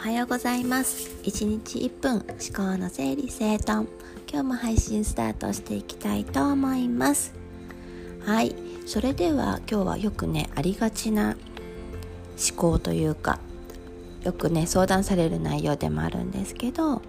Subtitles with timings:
[0.00, 1.10] はようございます。
[1.24, 3.86] 1日1分思考の整理整頓。
[4.32, 7.34] 今日も配信スタートしていきたいと思います。
[8.24, 8.56] はい。
[8.86, 11.36] それでは今日はよくねありがちな
[12.50, 13.40] 思考というか
[14.24, 17.02] よくね相談される内容でもあるんですけど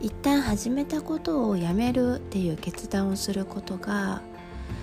[0.00, 4.20] 一旦始めたことをやめるっていう決断をすることが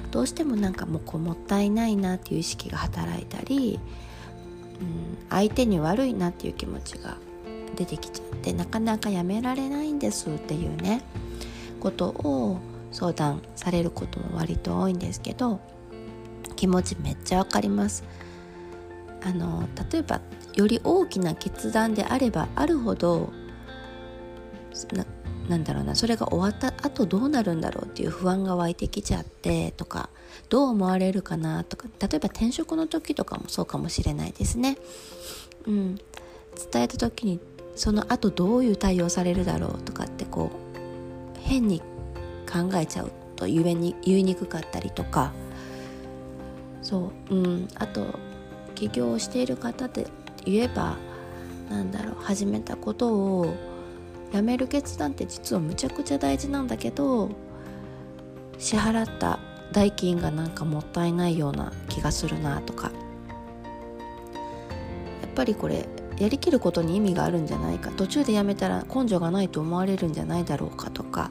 [0.10, 3.80] どうしてもなんかもうこうもったいないなっていう意識が働いたり、
[5.30, 7.18] 相手に悪いなっていう気持ちが
[7.76, 11.02] 出てきちゃってなかなかやめられないんですっていうね
[11.80, 12.60] ことを
[12.92, 15.60] 相談されることも割と多いんですけど
[16.56, 18.04] 気持ちめっちゃわかります。
[19.22, 20.22] あの例えば
[20.54, 23.34] より大きな決断であればあるほど
[25.50, 30.10] なんだろうなそれが終わった後どうなるんだろうっていう不安が湧いてきちゃってとか
[30.50, 34.78] どう思われるかなとか例えば転職の時とかもそうかもしれないですね。
[35.68, 35.96] うん、
[36.72, 37.40] 伝えた時に
[37.76, 45.34] その後どういう対応されるだろうとかってこう変に考えちゃうと言えに言いにくかったりとか。
[46.82, 48.20] そう、うん、あと
[48.76, 50.06] 起業をしている方で
[50.46, 50.98] 言えば
[51.68, 53.56] なんだろう始めたことを
[54.36, 57.30] 辞める決断って実はむちゃくちゃ大事なんだけど
[58.58, 59.40] 支払った
[59.72, 62.92] 代金がなんかもったいないような気がするなとか。
[65.22, 65.86] やっぱりこれ
[66.18, 67.92] やりきることに意味があるんじゃないか。
[67.92, 71.30] 途中でやめたら根性がないと思われるんじゃないだろうかとか。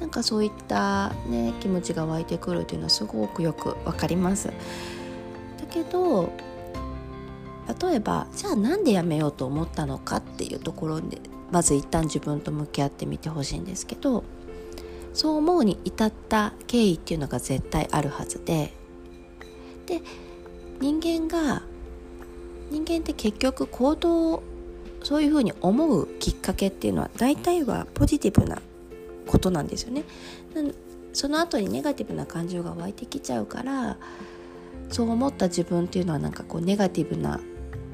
[0.00, 4.48] なんかそういったね気持ちが湧いてくるというのはすごくよくわかります。
[4.48, 4.52] だ
[5.70, 6.30] けど
[7.80, 11.18] 例えばじゃあなんでやめようと思ったのかっていうところで
[11.52, 14.24] まず一旦自分と向き合ってみてほしいんですけど
[15.14, 18.72] そう思うに至った経緯っていうのが絶対あるはずで
[19.86, 20.00] で
[20.80, 21.62] 人間が
[22.70, 24.42] 人間って結局行動を
[25.02, 28.62] そういうふうに思うきっかけっていうのは大体はポジティブな
[29.26, 30.04] ことなんですよね。
[31.12, 33.98] その後にネガティブな感情が湧いてきちゃうから
[34.88, 37.40] そう思った自分っていうのはなんかこうネガティブな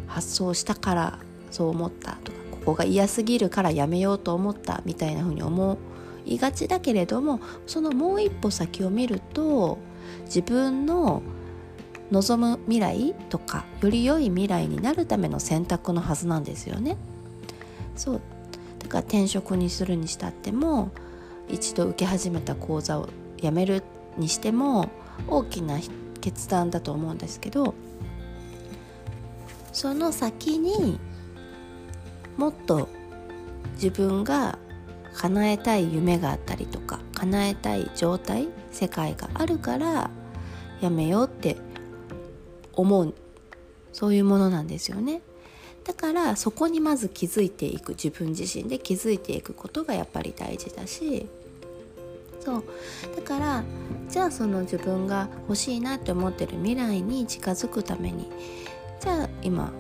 [0.07, 1.19] 発想をしたから
[1.51, 2.38] そう思ったとか
[2.69, 5.79] こが嫌すぎるからやめようと思ったみたいな風に思
[6.27, 9.79] いがちだけれどもそのもう一歩先を見ると
[10.27, 11.23] 自分の
[12.11, 16.97] 望む未来とかより良い未来になるための選択のはずなんですよね。
[17.97, 18.21] そう
[18.79, 20.91] だから転職にするにしたっても
[21.49, 23.09] 一度受け始めた講座を
[23.41, 23.83] やめる
[24.17, 24.91] にしても
[25.27, 25.79] 大きな
[26.21, 27.75] 決断だと思うんですけど
[29.73, 31.01] その先に
[32.39, 32.89] もっと
[33.75, 34.59] 自分が
[35.15, 40.11] 叶えたい夢があったりとか叶えたい状態世界があるから
[40.81, 41.57] やめようって
[42.73, 43.15] 思う
[43.93, 45.21] そういうものなんですよね。
[45.85, 51.27] だからそこにまず気づいていく自分自身で気づいていくことがやっぱり大事だし。
[52.39, 52.65] そう。
[53.17, 53.65] だから
[54.09, 58.31] じゃあその自分が欲しいなって思ってる未来に近づくために
[59.01, 59.73] じゃあ今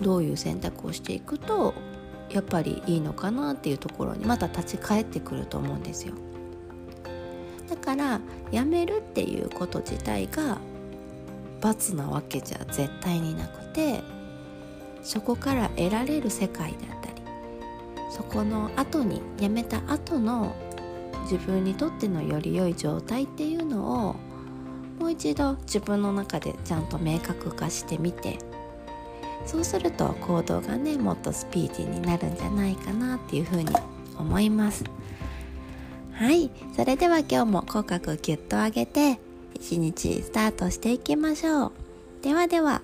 [0.00, 1.74] どういう選択をしていくと
[2.30, 6.14] やっぱりいいのかなっていうところにまた立ち返ってくると思うんですよ。
[7.68, 8.20] だから
[8.50, 10.58] やめるっていうこと自体が
[11.60, 14.02] 罰なわけじゃ絶対になくて
[15.02, 17.22] そこから得られる世界だったり
[18.10, 20.54] そこの後にやめた後の
[21.22, 24.16] 自分にとってのより良い状態っていうのを
[25.00, 28.38] もう一度自分の中でちゃんと明確化してみて
[29.44, 33.68] そうすると行動がねもっとスピーディーになるんじゃないかなっていうふうに
[34.18, 34.84] 思います。
[36.12, 36.50] はい。
[36.74, 39.20] それでは今日も口角ギュッと上げて
[39.54, 41.72] 一日スタートしていきましょう。
[42.22, 42.82] ではでは。